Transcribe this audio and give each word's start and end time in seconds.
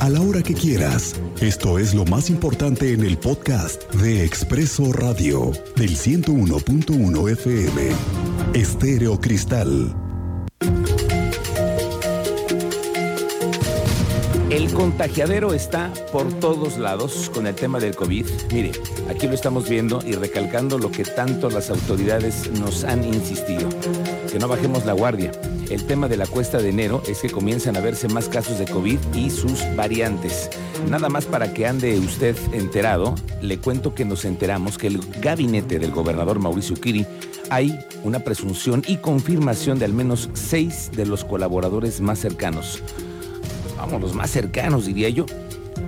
a 0.00 0.08
la 0.08 0.22
hora 0.22 0.42
que 0.42 0.54
quieras. 0.54 1.14
Esto 1.42 1.78
es 1.78 1.94
lo 1.94 2.06
más 2.06 2.30
importante 2.30 2.94
en 2.94 3.04
el 3.04 3.18
podcast 3.18 3.84
de 3.96 4.24
Expreso 4.24 4.94
Radio 4.94 5.52
del 5.76 5.90
101.1 5.90 7.32
FM. 7.32 7.82
Estéreo 8.54 9.20
Cristal. 9.20 9.94
El 14.48 14.72
contagiadero 14.72 15.52
está 15.52 15.92
por 16.12 16.32
todos 16.40 16.78
lados 16.78 17.30
con 17.34 17.46
el 17.46 17.54
tema 17.54 17.78
del 17.78 17.94
COVID. 17.94 18.24
Mire, 18.52 18.72
aquí 19.10 19.26
lo 19.26 19.34
estamos 19.34 19.68
viendo 19.68 20.00
y 20.02 20.12
recalcando 20.12 20.78
lo 20.78 20.90
que 20.90 21.04
tanto 21.04 21.50
las 21.50 21.68
autoridades 21.68 22.50
nos 22.52 22.84
han 22.84 23.04
insistido, 23.04 23.68
que 24.36 24.40
no 24.40 24.48
bajemos 24.48 24.84
la 24.84 24.92
guardia. 24.92 25.32
El 25.70 25.86
tema 25.86 26.08
de 26.08 26.18
la 26.18 26.26
cuesta 26.26 26.58
de 26.58 26.68
enero 26.68 27.02
es 27.08 27.20
que 27.20 27.30
comienzan 27.30 27.74
a 27.74 27.80
verse 27.80 28.06
más 28.06 28.28
casos 28.28 28.58
de 28.58 28.66
COVID 28.66 28.98
y 29.14 29.30
sus 29.30 29.62
variantes. 29.76 30.50
Nada 30.90 31.08
más 31.08 31.24
para 31.24 31.54
que 31.54 31.66
ande 31.66 31.98
usted 31.98 32.36
enterado, 32.52 33.14
le 33.40 33.56
cuento 33.56 33.94
que 33.94 34.04
nos 34.04 34.26
enteramos 34.26 34.76
que 34.76 34.88
el 34.88 35.00
gabinete 35.22 35.78
del 35.78 35.90
gobernador 35.90 36.38
Mauricio 36.38 36.76
Kiri 36.76 37.06
hay 37.48 37.78
una 38.04 38.18
presunción 38.18 38.82
y 38.86 38.98
confirmación 38.98 39.78
de 39.78 39.86
al 39.86 39.94
menos 39.94 40.28
seis 40.34 40.90
de 40.94 41.06
los 41.06 41.24
colaboradores 41.24 42.02
más 42.02 42.18
cercanos. 42.18 42.82
Vamos, 43.78 44.02
los 44.02 44.14
más 44.14 44.30
cercanos, 44.30 44.84
diría 44.84 45.08
yo 45.08 45.24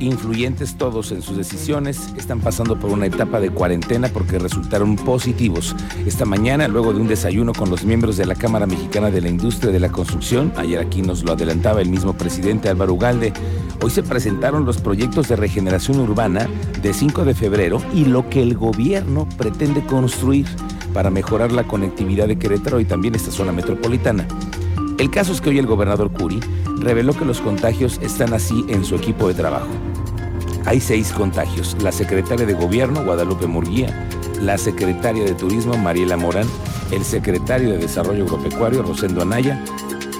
influyentes 0.00 0.76
todos 0.76 1.12
en 1.12 1.22
sus 1.22 1.36
decisiones, 1.36 2.12
están 2.16 2.40
pasando 2.40 2.78
por 2.78 2.90
una 2.90 3.06
etapa 3.06 3.40
de 3.40 3.50
cuarentena 3.50 4.08
porque 4.08 4.38
resultaron 4.38 4.96
positivos. 4.96 5.74
Esta 6.06 6.24
mañana, 6.24 6.68
luego 6.68 6.92
de 6.92 7.00
un 7.00 7.08
desayuno 7.08 7.52
con 7.52 7.70
los 7.70 7.84
miembros 7.84 8.16
de 8.16 8.26
la 8.26 8.34
Cámara 8.34 8.66
Mexicana 8.66 9.10
de 9.10 9.20
la 9.20 9.28
Industria 9.28 9.72
de 9.72 9.80
la 9.80 9.90
Construcción, 9.90 10.52
ayer 10.56 10.78
aquí 10.78 11.02
nos 11.02 11.24
lo 11.24 11.32
adelantaba 11.32 11.80
el 11.80 11.88
mismo 11.88 12.12
presidente 12.12 12.68
Álvaro 12.68 12.94
Ugalde, 12.94 13.32
hoy 13.82 13.90
se 13.90 14.02
presentaron 14.02 14.64
los 14.64 14.78
proyectos 14.78 15.28
de 15.28 15.36
regeneración 15.36 16.00
urbana 16.00 16.48
de 16.82 16.92
5 16.92 17.24
de 17.24 17.34
febrero 17.34 17.82
y 17.94 18.04
lo 18.04 18.28
que 18.28 18.42
el 18.42 18.54
gobierno 18.54 19.28
pretende 19.36 19.84
construir 19.84 20.46
para 20.92 21.10
mejorar 21.10 21.52
la 21.52 21.64
conectividad 21.64 22.28
de 22.28 22.38
Querétaro 22.38 22.80
y 22.80 22.84
también 22.84 23.14
esta 23.14 23.30
zona 23.30 23.52
metropolitana. 23.52 24.26
El 24.98 25.10
caso 25.10 25.32
es 25.32 25.40
que 25.40 25.50
hoy 25.50 25.58
el 25.58 25.66
gobernador 25.66 26.10
Curi 26.12 26.40
reveló 26.80 27.12
que 27.14 27.24
los 27.24 27.40
contagios 27.40 27.98
están 28.02 28.32
así 28.34 28.64
en 28.68 28.84
su 28.84 28.96
equipo 28.96 29.28
de 29.28 29.34
trabajo. 29.34 29.68
Hay 30.64 30.80
seis 30.80 31.12
contagios. 31.12 31.76
La 31.82 31.92
secretaria 31.92 32.46
de 32.46 32.54
Gobierno, 32.54 33.04
Guadalupe 33.04 33.46
Murguía, 33.46 34.08
la 34.40 34.58
secretaria 34.58 35.24
de 35.24 35.34
Turismo, 35.34 35.76
Mariela 35.76 36.16
Morán, 36.16 36.46
el 36.90 37.04
secretario 37.04 37.70
de 37.70 37.78
Desarrollo 37.78 38.24
Agropecuario, 38.24 38.82
Rosendo 38.82 39.22
Anaya, 39.22 39.62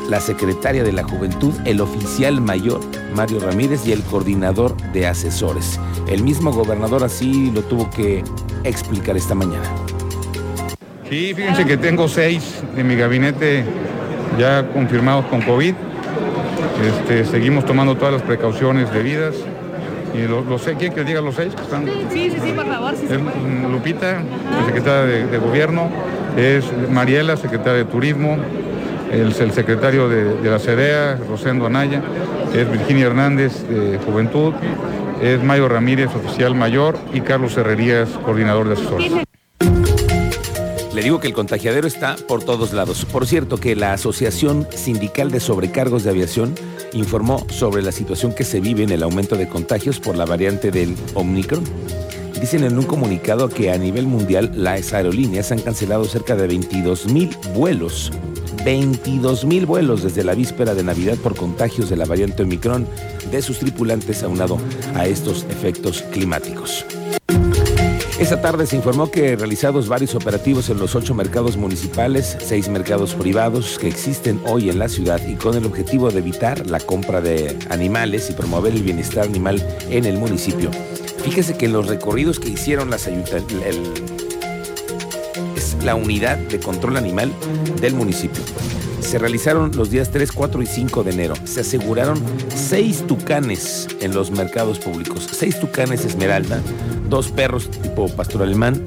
la 0.09 0.21
secretaria 0.21 0.83
de 0.83 0.93
la 0.93 1.05
Juventud, 1.05 1.53
el 1.67 1.81
oficial 1.81 2.41
mayor, 2.41 2.81
Mario 3.15 3.41
Ramírez, 3.41 3.87
y 3.87 3.93
el 3.93 4.03
coordinador 4.03 4.75
de 4.93 5.07
asesores. 5.07 5.79
El 6.09 6.23
mismo 6.23 6.51
gobernador 6.51 7.05
así 7.05 7.51
lo 7.51 7.63
tuvo 7.63 7.91
que 7.91 8.25
explicar 8.65 9.17
esta 9.17 9.35
mañana. 9.35 9.69
Sí, 11.11 11.33
fíjense 11.35 11.65
que 11.65 11.77
tengo 11.77 12.09
seis 12.09 12.63
de 12.75 12.85
mi 12.85 12.97
gabinete 12.97 13.65
ya 14.39 14.67
confirmados 14.73 15.27
con 15.27 15.43
COVID. 15.43 15.75
Este, 16.85 17.25
seguimos 17.25 17.65
tomando 17.65 17.97
todas 17.97 18.15
las 18.15 18.23
precauciones 18.23 18.93
debidas. 18.93 19.35
Y 20.15 20.27
los, 20.27 20.47
los 20.47 20.63
¿Quién 20.79 20.93
que 20.93 21.05
diga 21.05 21.21
los 21.21 21.35
seis 21.35 21.55
que 21.55 21.63
están? 21.63 21.85
Sí, 22.11 22.31
sí, 22.31 22.37
sí, 22.43 22.53
por 22.53 22.67
favor. 22.67 22.95
Sí, 22.97 23.07
es 23.11 23.71
Lupita, 23.71 24.23
secretaria 24.67 25.27
de, 25.27 25.39
Gobierno, 25.39 25.91
es 26.37 26.65
Mariela, 26.91 27.37
secretaria 27.37 27.79
de 27.79 27.85
Turismo, 27.85 28.39
el, 29.13 29.35
el 29.39 29.53
secretario 29.53 30.09
de, 30.09 30.37
de, 30.37 30.51
la 30.51 30.59
CEDEA, 30.59 31.19
Rosendo 31.29 31.67
Anaya, 31.67 32.03
es 32.55 32.71
Virginia 32.71 33.07
Hernández, 33.07 33.69
de 33.69 33.99
Juventud, 33.99 34.55
es 35.23 35.43
Mayo 35.43 35.69
Ramírez, 35.69 36.09
oficial 36.15 36.55
mayor, 36.55 36.99
y 37.13 37.21
Carlos 37.21 37.57
Herrerías, 37.57 38.09
coordinador 38.25 38.69
de 38.69 38.75
asesores. 38.75 39.28
Le 40.99 41.05
digo 41.05 41.21
que 41.21 41.29
el 41.29 41.33
contagiadero 41.33 41.87
está 41.87 42.17
por 42.27 42.43
todos 42.43 42.73
lados. 42.73 43.05
Por 43.05 43.25
cierto, 43.25 43.59
que 43.59 43.77
la 43.77 43.93
Asociación 43.93 44.67
Sindical 44.75 45.31
de 45.31 45.39
Sobrecargos 45.39 46.03
de 46.03 46.11
Aviación 46.11 46.57
informó 46.93 47.47
sobre 47.51 47.83
la 47.83 47.93
situación 47.93 48.35
que 48.35 48.43
se 48.43 48.59
vive 48.59 48.83
en 48.83 48.91
el 48.91 49.05
aumento 49.05 49.37
de 49.37 49.49
contagios 49.49 50.01
por 50.01 50.17
la 50.17 50.25
variante 50.25 50.73
del 50.73 50.97
Omicron. 51.15 51.63
Dicen 52.41 52.65
en 52.65 52.77
un 52.77 52.85
comunicado 52.85 53.49
que 53.49 53.71
a 53.71 53.79
nivel 53.79 54.09
mundial 54.09 54.51
las 54.57 54.93
aerolíneas 54.93 55.53
han 55.53 55.61
cancelado 55.61 56.05
cerca 56.05 56.35
de 56.35 56.49
22 56.49 57.07
mil 57.07 57.31
vuelos. 57.55 58.11
22 58.65 59.45
mil 59.45 59.67
vuelos 59.67 60.03
desde 60.03 60.25
la 60.25 60.35
víspera 60.35 60.75
de 60.75 60.83
Navidad 60.83 61.15
por 61.19 61.37
contagios 61.37 61.91
de 61.91 61.97
la 61.97 62.07
variante 62.07 62.43
Omicron 62.43 62.89
de 63.31 63.41
sus 63.41 63.61
tripulantes 63.61 64.25
aunado 64.25 64.59
a 64.97 65.07
estos 65.07 65.47
efectos 65.49 66.03
climáticos. 66.11 66.85
Esta 68.19 68.41
tarde 68.41 68.67
se 68.67 68.75
informó 68.75 69.13
que 69.13 69.37
realizados 69.37 69.89
varios 69.89 70.17
operativos 70.17 70.69
en 70.71 70.79
los 70.81 70.97
ocho 70.97 71.15
mercados 71.15 71.57
municipales, 71.57 72.37
seis 72.41 72.69
mercados 72.69 73.15
privados 73.15 73.79
que 73.79 73.87
existen 73.87 74.41
hoy 74.45 74.69
en 74.69 74.81
la 74.81 74.89
ciudad 74.89 75.25
y 75.25 75.37
con 75.37 75.55
el 75.55 75.65
objetivo 75.65 76.11
de 76.11 76.19
evitar 76.19 76.67
la 76.67 76.81
compra 76.81 77.21
de 77.21 77.57
animales 77.71 78.29
y 78.29 78.33
promover 78.33 78.75
el 78.75 78.83
bienestar 78.83 79.25
animal 79.25 79.65
en 79.89 80.05
el 80.05 80.19
municipio. 80.19 80.69
Fíjese 81.23 81.57
que 81.57 81.67
en 81.67 81.73
los 81.73 81.87
recorridos 81.87 82.41
que 82.41 82.49
hicieron 82.49 82.91
las 82.91 83.07
es 85.57 85.77
la 85.85 85.95
unidad 85.95 86.39
de 86.39 86.59
control 86.59 86.97
animal 86.97 87.33
del 87.81 87.95
municipio. 87.95 88.43
Se 89.01 89.19
realizaron 89.19 89.71
los 89.77 89.91
días 89.91 90.11
3, 90.11 90.33
4 90.33 90.61
y 90.61 90.67
5 90.67 91.05
de 91.05 91.13
enero. 91.13 91.35
Se 91.45 91.61
aseguraron 91.61 92.21
seis 92.55 93.07
tucanes 93.07 93.89
en 94.01 94.13
los 94.13 94.31
mercados 94.31 94.79
públicos. 94.81 95.27
Seis 95.33 95.59
tucanes 95.59 96.05
esmeralda, 96.05 96.61
dos 97.09 97.31
perros 97.31 97.71
tipo 97.71 98.09
pastor 98.09 98.43
alemán. 98.43 98.83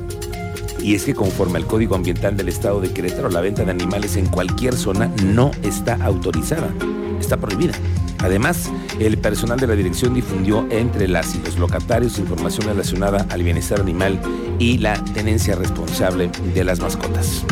Y 0.80 0.96
es 0.96 1.04
que 1.04 1.14
conforme 1.14 1.60
al 1.60 1.68
Código 1.68 1.96
Ambiental 1.96 2.36
del 2.36 2.50
Estado 2.50 2.82
de 2.82 2.92
Querétaro, 2.92 3.30
la 3.30 3.42
venta 3.42 3.64
de 3.64 3.72
animales 3.72 4.16
en 4.16 4.26
cualquier 4.26 4.76
zona 4.76 5.12
no 5.24 5.52
está 5.62 5.96
autorizada, 6.04 6.74
está 7.20 7.38
prohibida. 7.38 7.74
Además, 8.20 8.72
el 9.00 9.18
personal 9.18 9.60
de 9.60 9.68
la 9.68 9.76
dirección 9.76 10.14
difundió 10.14 10.68
entre 10.72 11.08
las 11.08 11.36
y 11.36 11.40
los 11.40 11.58
locatarios 11.58 12.20
información 12.20 12.68
relacionada 12.68 13.26
al 13.30 13.44
bienestar 13.44 13.80
animal 13.80 14.20
y 14.58 14.78
la 14.80 15.04
tenencia 15.14 15.56
responsable 15.56 16.32
de 16.54 16.64
las 16.64 16.80
mascotas. 16.80 17.46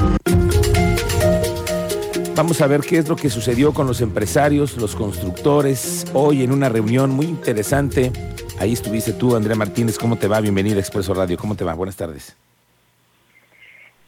Vamos 2.36 2.62
a 2.62 2.68
ver 2.68 2.82
qué 2.82 3.00
es 3.00 3.10
lo 3.10 3.16
que 3.16 3.30
sucedió 3.30 3.74
con 3.74 3.86
los 3.86 4.00
empresarios, 4.00 4.78
los 4.78 4.96
constructores, 4.96 6.06
hoy 6.14 6.44
en 6.44 6.52
una 6.52 6.70
reunión 6.70 7.12
muy 7.12 7.26
interesante 7.26 8.14
Ahí 8.60 8.74
estuviste 8.74 9.14
tú, 9.14 9.38
Andrea 9.38 9.56
Martínez. 9.56 9.98
¿Cómo 9.98 10.18
te 10.18 10.28
va? 10.28 10.42
Bienvenida 10.42 10.76
a 10.76 10.80
Expreso 10.80 11.14
Radio. 11.14 11.38
¿Cómo 11.38 11.56
te 11.56 11.64
va? 11.64 11.74
Buenas 11.74 11.96
tardes. 11.96 12.36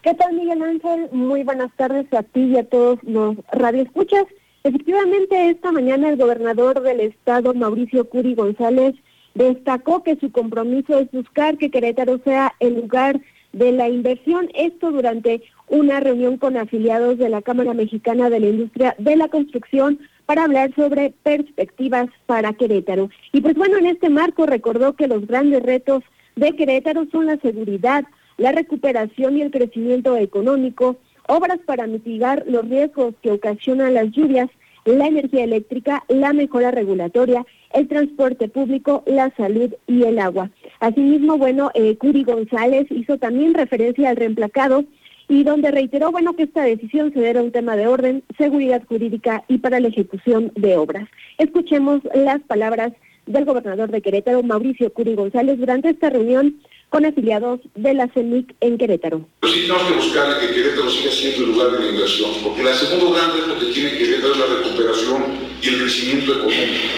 ¿Qué 0.01 0.13
tal, 0.13 0.33
Miguel 0.33 0.61
Ángel? 0.61 1.07
Muy 1.13 1.43
buenas 1.43 1.71
tardes 1.77 2.11
a 2.11 2.21
ti 2.21 2.41
y 2.41 2.57
a 2.57 2.65
todos 2.65 2.99
los 3.03 3.37
radioescuchas. 3.53 4.25
Efectivamente, 4.65 5.49
esta 5.51 5.71
mañana 5.71 6.09
el 6.09 6.17
gobernador 6.17 6.81
del 6.81 6.99
estado, 6.99 7.53
Mauricio 7.53 8.09
Curi 8.09 8.35
González, 8.35 8.95
destacó 9.35 10.03
que 10.03 10.17
su 10.17 10.33
compromiso 10.33 10.99
es 10.99 11.09
buscar 11.11 11.57
que 11.57 11.71
Querétaro 11.71 12.19
sea 12.25 12.53
el 12.59 12.75
lugar 12.75 13.21
de 13.53 13.71
la 13.71 13.87
inversión. 13.87 14.49
Esto 14.53 14.91
durante 14.91 15.43
una 15.69 16.01
reunión 16.01 16.35
con 16.35 16.57
afiliados 16.57 17.17
de 17.17 17.29
la 17.29 17.41
Cámara 17.41 17.73
Mexicana 17.73 18.29
de 18.29 18.41
la 18.41 18.47
Industria 18.47 18.95
de 18.97 19.15
la 19.15 19.29
Construcción 19.29 19.99
para 20.25 20.43
hablar 20.45 20.73
sobre 20.75 21.13
perspectivas 21.23 22.07
para 22.25 22.53
Querétaro. 22.53 23.09
Y 23.31 23.41
pues 23.41 23.55
bueno, 23.55 23.77
en 23.77 23.87
este 23.87 24.09
marco 24.09 24.45
recordó 24.45 24.93
que 24.93 25.07
los 25.07 25.27
grandes 25.27 25.63
retos 25.63 26.03
de 26.35 26.55
Querétaro 26.55 27.05
son 27.11 27.25
la 27.27 27.37
seguridad, 27.37 28.05
la 28.37 28.51
recuperación 28.51 29.37
y 29.37 29.41
el 29.41 29.51
crecimiento 29.51 30.15
económico, 30.17 30.97
obras 31.27 31.59
para 31.65 31.87
mitigar 31.87 32.43
los 32.47 32.67
riesgos 32.67 33.13
que 33.21 33.31
ocasionan 33.31 33.93
las 33.93 34.11
lluvias, 34.11 34.49
la 34.85 35.07
energía 35.07 35.43
eléctrica, 35.43 36.03
la 36.07 36.33
mejora 36.33 36.71
regulatoria, 36.71 37.45
el 37.73 37.87
transporte 37.87 38.49
público, 38.49 39.03
la 39.05 39.33
salud 39.35 39.73
y 39.87 40.03
el 40.03 40.19
agua. 40.19 40.49
Asimismo, 40.79 41.37
bueno, 41.37 41.71
eh, 41.73 41.97
Curi 41.97 42.23
González 42.23 42.87
hizo 42.89 43.17
también 43.17 43.53
referencia 43.53 44.09
al 44.09 44.15
reemplacado 44.15 44.83
y 45.31 45.45
donde 45.45 45.71
reiteró, 45.71 46.11
bueno, 46.11 46.35
que 46.35 46.43
esta 46.43 46.63
decisión 46.63 47.13
se 47.13 47.21
debe 47.21 47.39
a 47.39 47.43
un 47.43 47.53
tema 47.53 47.77
de 47.77 47.87
orden, 47.87 48.21
seguridad 48.37 48.83
jurídica 48.85 49.45
y 49.47 49.59
para 49.59 49.79
la 49.79 49.87
ejecución 49.87 50.51
de 50.55 50.75
obras. 50.75 51.07
Escuchemos 51.37 52.01
las 52.13 52.41
palabras 52.41 52.91
del 53.27 53.45
gobernador 53.45 53.89
de 53.91 54.01
Querétaro, 54.01 54.43
Mauricio 54.43 54.91
Curi 54.91 55.15
González, 55.15 55.57
durante 55.57 55.89
esta 55.89 56.09
reunión 56.09 56.59
con 56.89 57.05
afiliados 57.05 57.61
de 57.75 57.93
la 57.93 58.09
CENIC 58.09 58.53
en 58.59 58.77
Querétaro. 58.77 59.25
Sí, 59.43 59.61
tenemos 59.61 59.83
que 59.83 59.93
buscar 59.93 60.37
que 60.41 60.53
Querétaro 60.53 60.89
siga 60.89 61.11
siendo 61.11 61.45
el 61.45 61.51
lugar 61.53 61.71
de 61.71 61.79
la 61.79 61.91
inversión, 61.91 62.31
porque 62.43 62.63
la 62.63 62.73
segundo 62.73 63.13
gran 63.13 63.31
reto 63.31 63.57
que 63.57 63.71
tiene 63.71 63.97
Querétaro 63.97 64.33
es 64.33 64.39
la 64.39 64.45
recuperación 64.47 65.23
y 65.61 65.67
el 65.69 65.79
crecimiento 65.79 66.33
económico. 66.33 66.91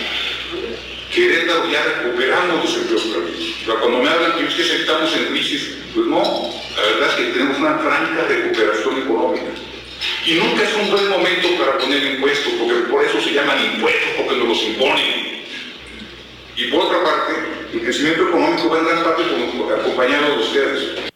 Querétaro 1.14 1.72
ya 1.72 2.02
recuperamos 2.02 2.66
los 2.66 2.78
empleos. 2.78 3.04
Pero 3.64 3.80
cuando 3.80 4.00
me 4.00 4.10
hablan 4.10 4.40
que 4.40 4.46
es 4.46 4.56
que 4.56 4.76
estamos 4.78 5.16
en 5.16 5.26
crisis, 5.26 5.62
pues 5.62 5.83
la 6.84 6.90
verdad 6.90 7.10
es 7.10 7.16
que 7.16 7.32
tenemos 7.32 7.60
una 7.60 7.78
franca 7.78 8.28
recuperación 8.28 8.98
económica. 8.98 9.52
Y 10.26 10.34
nunca 10.36 10.64
es 10.64 10.76
un 10.76 10.92
buen 10.92 11.10
momento 11.10 11.48
para 11.58 11.78
poner 11.78 12.04
impuestos, 12.16 12.54
porque 12.60 12.92
por 12.92 13.04
eso 13.06 13.22
se 13.22 13.34
llaman 13.34 13.58
impuestos, 13.74 14.10
porque 14.18 14.38
nos 14.38 14.48
los 14.50 14.64
imponen. 14.64 15.34
Y 16.58 16.72
por 16.72 16.86
otra 16.86 17.04
parte, 17.04 17.34
el 17.74 17.82
crecimiento 17.82 18.28
económico 18.28 18.70
va 18.70 18.80
en 18.80 18.86
gran 18.86 19.04
parte 19.04 19.24
acompañado 19.80 20.36
de 20.36 20.44
ustedes. 20.44 21.12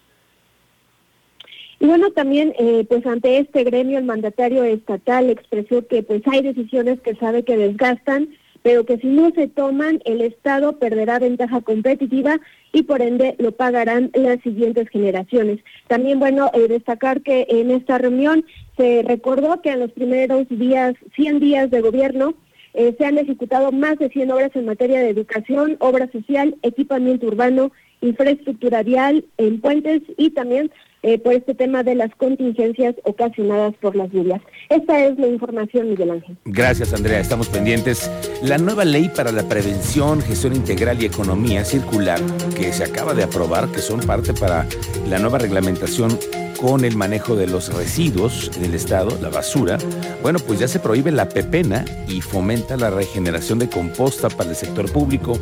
Y 1.80 1.86
bueno, 1.86 2.12
también, 2.12 2.56
eh, 2.58 2.86
pues 2.90 3.06
ante 3.06 3.38
este 3.38 3.64
gremio, 3.64 4.00
el 4.00 4.06
mandatario 4.06 4.64
estatal 4.64 5.30
expresó 5.30 5.86
que 5.86 6.02
pues 6.02 6.22
hay 6.28 6.42
decisiones 6.42 7.00
que 7.02 7.16
sabe 7.16 7.44
que 7.44 7.58
desgastan, 7.58 8.30
pero 8.68 8.84
que 8.84 8.98
si 8.98 9.08
no 9.08 9.32
se 9.32 9.48
toman, 9.48 10.02
el 10.04 10.20
Estado 10.20 10.78
perderá 10.78 11.20
ventaja 11.20 11.62
competitiva 11.62 12.38
y 12.74 12.84
por 12.84 13.02
ende 13.02 13.34
lo 13.40 13.54
pagarán 13.54 14.12
las 14.14 14.42
siguientes 14.42 14.90
generaciones. 14.90 15.60
También, 15.88 16.20
bueno, 16.20 16.52
eh, 16.54 16.68
destacar 16.68 17.22
que 17.22 17.48
en 17.50 17.72
esta 17.72 17.98
reunión 17.98 18.44
se 18.76 19.04
recordó 19.08 19.62
que 19.62 19.70
en 19.70 19.80
los 19.80 19.94
primeros 19.94 20.50
días, 20.50 20.96
100 21.16 21.40
días 21.40 21.72
de 21.72 21.80
gobierno, 21.80 22.34
eh, 22.74 22.94
se 22.98 23.06
han 23.06 23.18
ejecutado 23.18 23.72
más 23.72 24.00
de 24.00 24.10
100 24.10 24.32
obras 24.32 24.52
en 24.54 24.66
materia 24.66 25.00
de 25.00 25.12
educación, 25.12 25.78
obra 25.80 26.12
social, 26.12 26.58
equipamiento 26.62 27.28
urbano, 27.28 27.72
infraestructura 28.02 28.84
vial 28.84 29.26
en 29.38 29.60
puentes 29.62 30.02
y 30.18 30.32
también 30.32 30.72
eh, 31.04 31.20
por 31.20 31.34
este 31.34 31.54
tema 31.54 31.84
de 31.84 31.96
las 31.96 32.14
contingencias 32.16 32.96
ocasionadas 33.04 33.74
por 33.80 33.96
las 33.96 34.12
lluvias. 34.12 34.42
Esta 34.70 35.06
es 35.06 35.18
la 35.20 35.28
información, 35.28 35.90
Miguel 35.90 36.12
Ángel. 36.12 36.36
Gracias, 36.46 36.94
Andrea. 36.94 37.20
Estamos 37.20 37.48
pendientes. 37.50 38.12
La 38.44 38.58
nueva 38.58 38.84
ley 38.84 39.10
para 39.16 39.32
la 39.32 39.48
prevención, 39.48 40.22
gestión 40.22 40.56
integral 40.56 41.02
y 41.02 41.06
economía 41.06 41.64
circular 41.64 42.20
que 42.56 42.74
se 42.74 42.84
acaba 42.84 43.14
de 43.14 43.24
aprobar, 43.24 43.72
que 43.72 43.80
son 43.80 44.00
parte 44.02 44.34
para 44.34 44.66
la 45.08 45.20
nueva 45.20 45.38
reglamentación 45.38 46.18
con 46.60 46.84
el 46.84 46.98
manejo 46.98 47.36
de 47.36 47.46
los 47.46 47.72
residuos 47.74 48.52
en 48.58 48.66
el 48.66 48.74
Estado, 48.74 49.18
la 49.22 49.30
basura, 49.30 49.78
bueno, 50.24 50.40
pues 50.40 50.60
ya 50.60 50.68
se 50.68 50.80
prohíbe 50.80 51.12
la 51.12 51.30
pepena 51.30 51.86
y 52.08 52.22
fomenta 52.22 52.76
la 52.78 52.90
regeneración 52.90 53.60
de 53.60 53.70
composta 53.70 54.28
para 54.30 54.50
el 54.50 54.56
sector 54.56 54.92
público 54.92 55.40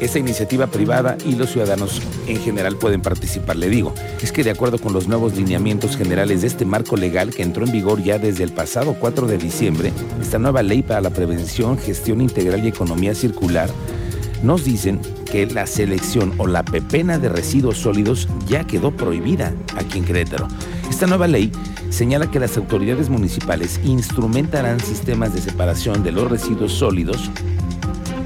esa 0.00 0.18
iniciativa 0.18 0.66
privada 0.66 1.16
y 1.24 1.34
los 1.34 1.50
ciudadanos 1.50 2.00
en 2.26 2.40
general 2.40 2.76
pueden 2.76 3.02
participar. 3.02 3.56
Le 3.56 3.68
digo, 3.68 3.94
es 4.22 4.32
que 4.32 4.44
de 4.44 4.50
acuerdo 4.50 4.78
con 4.78 4.92
los 4.92 5.08
nuevos 5.08 5.36
lineamientos 5.36 5.96
generales 5.96 6.42
de 6.42 6.46
este 6.46 6.64
marco 6.64 6.96
legal 6.96 7.34
que 7.34 7.42
entró 7.42 7.64
en 7.64 7.72
vigor 7.72 8.02
ya 8.02 8.18
desde 8.18 8.44
el 8.44 8.52
pasado 8.52 8.96
4 8.98 9.26
de 9.26 9.38
diciembre, 9.38 9.92
esta 10.20 10.38
nueva 10.38 10.62
ley 10.62 10.82
para 10.82 11.00
la 11.00 11.10
prevención, 11.10 11.78
gestión 11.78 12.20
integral 12.20 12.64
y 12.64 12.68
economía 12.68 13.14
circular, 13.14 13.68
nos 14.42 14.64
dicen 14.64 15.00
que 15.30 15.46
la 15.46 15.66
selección 15.66 16.32
o 16.38 16.46
la 16.46 16.64
pepena 16.64 17.18
de 17.18 17.28
residuos 17.28 17.78
sólidos 17.78 18.28
ya 18.46 18.64
quedó 18.64 18.92
prohibida 18.92 19.52
aquí 19.76 19.98
en 19.98 20.04
Querétaro. 20.04 20.48
Esta 20.88 21.06
nueva 21.06 21.26
ley 21.26 21.50
señala 21.90 22.30
que 22.30 22.38
las 22.38 22.56
autoridades 22.56 23.08
municipales 23.08 23.80
instrumentarán 23.84 24.80
sistemas 24.80 25.34
de 25.34 25.40
separación 25.40 26.02
de 26.02 26.12
los 26.12 26.30
residuos 26.30 26.72
sólidos 26.72 27.30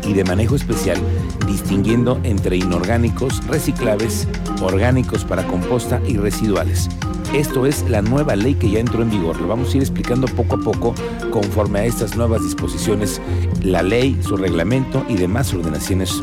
y 0.04 0.12
de 0.12 0.24
manejo 0.24 0.56
especial, 0.56 0.98
distinguiendo 1.46 2.20
entre 2.22 2.56
inorgánicos, 2.56 3.46
reciclables, 3.46 4.28
orgánicos 4.60 5.24
para 5.24 5.46
composta 5.46 6.00
y 6.06 6.16
residuales. 6.16 6.88
Esto 7.34 7.64
es 7.64 7.88
la 7.88 8.02
nueva 8.02 8.36
ley 8.36 8.54
que 8.54 8.70
ya 8.70 8.78
entró 8.78 9.02
en 9.02 9.10
vigor. 9.10 9.40
Lo 9.40 9.48
vamos 9.48 9.72
a 9.72 9.76
ir 9.78 9.82
explicando 9.82 10.26
poco 10.28 10.56
a 10.56 10.60
poco 10.60 10.94
conforme 11.30 11.80
a 11.80 11.84
estas 11.86 12.14
nuevas 12.14 12.42
disposiciones, 12.42 13.20
la 13.62 13.82
ley, 13.82 14.20
su 14.22 14.36
reglamento 14.36 15.04
y 15.08 15.14
demás 15.14 15.54
ordenaciones 15.54 16.22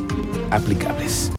aplicables. 0.52 1.32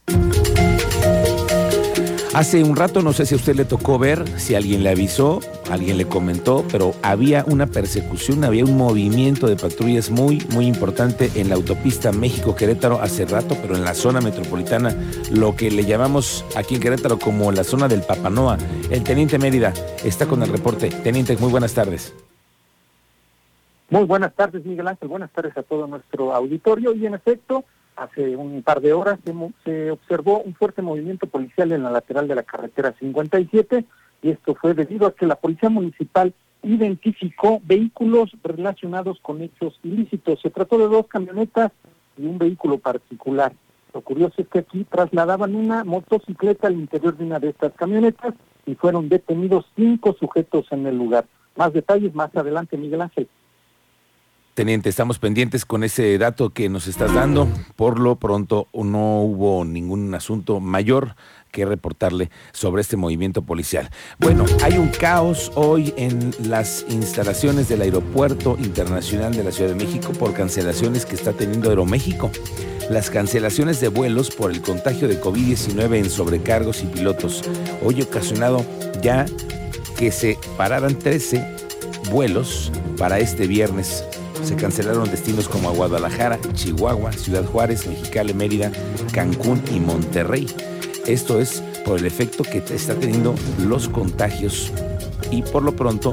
Hace 2.32 2.62
un 2.62 2.77
rato, 2.77 3.03
no 3.03 3.12
sé 3.12 3.27
si 3.27 3.35
a 3.35 3.38
usted 3.38 3.56
le 3.56 3.65
tocó 3.65 3.99
ver, 3.99 4.25
si 4.38 4.55
alguien 4.55 4.85
le 4.85 4.91
avisó, 4.91 5.41
alguien 5.69 5.99
le 5.99 6.06
comentó, 6.06 6.65
pero 6.71 6.94
había 7.03 7.44
una 7.49 7.67
persecución, 7.67 8.44
había 8.44 8.65
un 8.65 8.77
movimiento 8.77 9.49
de 9.49 9.56
patrullas 9.56 10.11
muy, 10.11 10.47
muy 10.50 10.67
importante 10.67 11.32
en 11.35 11.49
la 11.49 11.56
autopista 11.56 12.12
México-Querétaro 12.12 13.03
hace 13.03 13.27
rato, 13.27 13.56
pero 13.61 13.75
en 13.75 13.82
la 13.82 13.94
zona 13.94 14.21
metropolitana, 14.21 14.94
lo 15.32 15.56
que 15.56 15.73
le 15.73 15.85
llamamos 15.85 16.44
aquí 16.55 16.77
en 16.77 16.81
Querétaro 16.81 17.19
como 17.19 17.50
la 17.50 17.65
zona 17.65 17.88
del 17.88 18.03
Papanoa. 18.03 18.59
El 18.91 19.03
teniente 19.03 19.37
Mérida 19.37 19.75
está 20.05 20.27
con 20.27 20.41
el 20.44 20.50
reporte. 20.50 20.88
Teniente, 20.88 21.37
muy 21.37 21.50
buenas 21.50 21.75
tardes. 21.75 22.15
Muy 23.88 24.05
buenas 24.05 24.32
tardes, 24.35 24.65
Miguel 24.65 24.87
Ángel. 24.87 25.09
Buenas 25.09 25.32
tardes 25.32 25.56
a 25.56 25.65
todo 25.65 25.88
nuestro 25.88 26.32
auditorio. 26.32 26.94
Y 26.94 27.06
en 27.06 27.15
efecto, 27.15 27.65
hace 28.00 28.35
un 28.35 28.62
par 28.62 28.81
de 28.81 28.94
horas 28.94 29.19
se, 29.64 29.91
observó 29.91 30.41
un 30.41 30.55
fuerte 30.55 30.81
movimiento 30.81 31.26
policial 31.26 31.70
en 31.73 31.82
la 31.82 31.91
lateral 31.91 32.26
de 32.26 32.35
la 32.35 32.43
carretera 32.43 32.94
57 32.99 33.85
y 34.23 34.31
esto 34.31 34.55
fue 34.55 34.73
debido 34.73 35.06
a 35.06 35.14
que 35.14 35.26
la 35.26 35.37
policía 35.37 35.69
municipal 35.69 36.32
identificó 36.62 37.61
vehículos 37.62 38.31
relacionados 38.43 39.19
con 39.20 39.43
hechos 39.43 39.79
ilícitos. 39.82 40.41
Se 40.41 40.50
trató 40.50 40.79
de 40.79 40.88
dos 40.88 41.06
camionetas 41.08 41.73
y 42.17 42.26
un 42.26 42.38
vehículo 42.38 42.79
particular. 42.79 43.52
Lo 43.93 44.00
curioso 44.00 44.35
es 44.38 44.49
que 44.49 44.61
aquí 44.61 44.85
trasladaban 44.85 45.55
una 45.55 45.85
motocicleta 45.85 46.69
al 46.69 46.75
interior 46.75 47.17
de 47.17 47.25
una 47.25 47.38
de 47.38 47.50
estas 47.50 47.73
camionetas 47.75 48.35
y 48.64 48.76
fueron 48.76 49.08
detenidos 49.08 49.67
cinco 49.76 50.14
sujetos 50.19 50.67
en 50.70 50.87
el 50.87 50.96
lugar. 50.96 51.26
Más 51.56 51.73
detalles 51.73 52.14
más 52.14 52.35
adelante, 52.35 52.79
Miguel 52.79 53.03
Ángel. 53.03 53.29
Teniente, 54.60 54.90
estamos 54.90 55.18
pendientes 55.18 55.64
con 55.64 55.84
ese 55.84 56.18
dato 56.18 56.50
que 56.50 56.68
nos 56.68 56.86
estás 56.86 57.14
dando. 57.14 57.48
Por 57.76 57.98
lo 57.98 58.16
pronto 58.16 58.68
no 58.74 59.22
hubo 59.22 59.64
ningún 59.64 60.14
asunto 60.14 60.60
mayor 60.60 61.16
que 61.50 61.64
reportarle 61.64 62.28
sobre 62.52 62.82
este 62.82 62.98
movimiento 62.98 63.40
policial. 63.40 63.88
Bueno, 64.18 64.44
hay 64.62 64.76
un 64.76 64.88
caos 64.88 65.50
hoy 65.54 65.94
en 65.96 66.34
las 66.46 66.84
instalaciones 66.90 67.70
del 67.70 67.80
Aeropuerto 67.80 68.58
Internacional 68.60 69.34
de 69.34 69.44
la 69.44 69.50
Ciudad 69.50 69.70
de 69.70 69.82
México 69.82 70.12
por 70.12 70.34
cancelaciones 70.34 71.06
que 71.06 71.14
está 71.14 71.32
teniendo 71.32 71.70
Aeroméxico. 71.70 72.30
Las 72.90 73.08
cancelaciones 73.08 73.80
de 73.80 73.88
vuelos 73.88 74.28
por 74.28 74.50
el 74.50 74.60
contagio 74.60 75.08
de 75.08 75.22
COVID-19 75.22 75.96
en 75.96 76.10
sobrecargos 76.10 76.82
y 76.82 76.86
pilotos. 76.86 77.42
Hoy 77.82 78.02
ocasionado 78.02 78.62
ya 79.00 79.24
que 79.96 80.12
se 80.12 80.36
pararan 80.58 80.98
13 80.98 81.56
vuelos 82.10 82.70
para 82.98 83.20
este 83.20 83.46
viernes 83.46 84.04
se 84.50 84.56
cancelaron 84.56 85.08
destinos 85.08 85.49
como 85.49 85.70
Guadalajara, 85.70 86.41
Chihuahua, 86.55 87.12
Ciudad 87.12 87.44
Juárez, 87.44 87.87
Mexicali, 87.87 88.35
Mérida, 88.35 88.73
Cancún 89.12 89.62
y 89.73 89.79
Monterrey. 89.79 90.49
Esto 91.06 91.38
es 91.38 91.62
por 91.85 92.00
el 92.00 92.05
efecto 92.06 92.43
que 92.43 92.58
está 92.58 92.97
teniendo 92.97 93.37
los 93.69 93.88
contagios 93.88 94.73
y 95.31 95.43
por 95.43 95.62
lo 95.62 95.76
pronto 95.76 96.11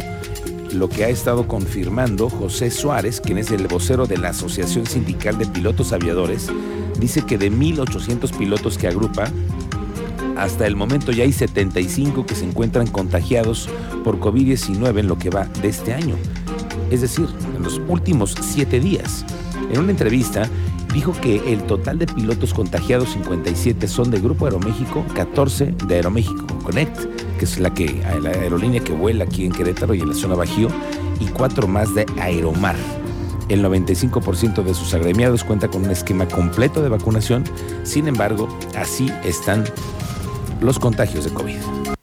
lo 0.72 0.88
que 0.88 1.06
ha 1.06 1.10
estado 1.10 1.48
confirmando 1.48 2.30
José 2.30 2.70
Suárez, 2.70 3.22
quien 3.22 3.40
es 3.40 3.50
el 3.50 3.68
vocero 3.68 4.06
de 4.06 4.18
la 4.18 4.30
Asociación 4.30 4.86
Sindical 4.86 5.40
de 5.40 5.48
Pilotos 5.48 5.92
Aviadores, 5.92 6.46
dice 7.00 7.24
que 7.26 7.40
de 7.40 7.52
1.800 7.52 8.38
pilotos 8.38 8.78
que 8.78 8.88
agrupa, 8.88 9.32
hasta 10.38 10.68
el 10.68 10.76
momento 10.76 11.12
ya 11.12 11.24
hay 11.24 11.34
75 11.34 12.28
que 12.28 12.36
se 12.36 12.46
encuentran 12.46 12.86
contagiados 12.86 13.68
por 14.04 14.20
COVID-19 14.20 15.00
en 15.00 15.08
lo 15.08 15.18
que 15.18 15.32
va 15.32 15.46
de 15.46 15.70
este 15.70 15.96
año 15.96 16.16
es 16.92 17.02
decir, 17.02 17.28
en 17.56 17.64
los 17.64 17.82
últimos 17.88 18.36
siete 18.42 18.80
días. 18.80 19.26
En 19.72 19.80
una 19.80 19.92
entrevista 19.92 20.50
dijo 20.94 21.14
que 21.22 21.54
el 21.54 21.64
total 21.64 22.00
de 22.00 22.08
pilotos 22.08 22.54
contagiados 22.54 23.10
57 23.10 23.88
son 23.88 24.12
de 24.12 24.20
Grupo 24.20 24.46
Aeroméxico, 24.46 25.06
14 25.14 25.74
de 25.86 25.96
Aeroméxico 25.96 26.46
Connect, 26.64 26.98
que 27.38 27.46
es 27.46 27.60
la, 27.60 27.74
que, 27.74 28.02
la 28.22 28.30
aerolínea 28.30 28.84
que 28.84 28.94
vuela 28.94 29.26
aquí 29.26 29.46
en 29.46 29.52
Querétaro 29.52 29.94
y 29.94 30.02
en 30.02 30.10
la 30.10 30.16
zona 30.16 30.36
Bajío, 30.36 30.70
y 31.20 31.26
cuatro 31.26 31.68
más 31.68 31.94
de 31.94 32.06
Aeromar. 32.20 32.76
El 33.50 33.64
95% 33.64 34.64
de 34.64 34.74
sus 34.74 34.94
agremiados 34.94 35.44
cuenta 35.44 35.70
con 35.70 35.86
un 35.86 35.92
esquema 35.92 36.28
completo 36.28 36.82
de 36.82 36.90
vacunación, 36.90 37.44
sin 37.84 38.08
embargo, 38.08 38.50
así 38.76 39.12
están 39.24 39.64
los 40.62 40.80
contagios 40.80 41.26
de 41.26 41.32
COVID. 41.32 41.97